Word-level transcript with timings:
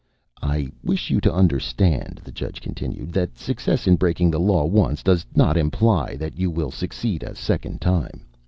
"I 0.41 0.69
wish 0.83 1.11
you 1.11 1.21
to 1.21 1.31
understand," 1.31 2.21
the 2.23 2.31
judge 2.31 2.59
continued, 2.59 3.11
"that 3.13 3.37
success 3.37 3.85
in 3.85 3.97
breaking 3.97 4.31
the 4.31 4.39
law 4.39 4.65
once 4.65 5.03
does 5.03 5.27
not 5.35 5.57
imply 5.57 6.15
that 6.15 6.39
you 6.39 6.49
will 6.49 6.71
succeed 6.71 7.21
a 7.21 7.35
second 7.35 7.81
time. 7.81 8.25